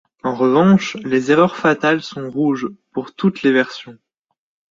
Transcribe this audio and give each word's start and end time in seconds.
En 0.23 0.33
revanche, 0.33 0.97
les 1.05 1.29
erreurs 1.29 1.55
fatales 1.55 2.01
sont 2.01 2.27
rouges 2.31 2.67
pour 2.91 3.13
toutes 3.13 3.43
les 3.43 3.51
versions. 3.51 3.99